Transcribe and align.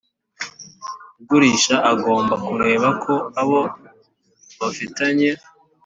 Ugurisha 1.19 1.75
agomba 1.91 2.35
kureba 2.45 2.87
ko 3.03 3.13
abo 3.41 3.61
bafitanye 4.59 5.29